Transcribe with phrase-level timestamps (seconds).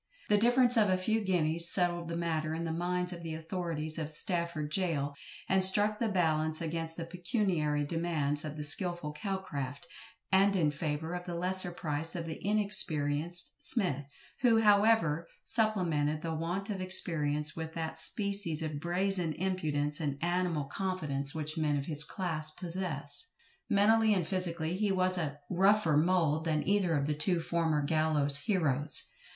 [0.29, 3.99] The difference of a few guineas settled the matter in the minds of the authorities
[3.99, 5.13] of Stafford gaol,
[5.47, 9.85] and struck the balance against the pecuniary demands of the skilful CALCRAFT,
[10.31, 14.05] and in favour of the lesser price of the inexperienced SMITH,
[14.39, 20.63] who, however, supplemented the want of experience with that species of brazen impudence and animal
[20.65, 23.33] confidence which men of his class possess.
[23.69, 28.39] Mentally and physically he was of rougher mould than either of the two former gallows
[28.39, 29.11] heroes.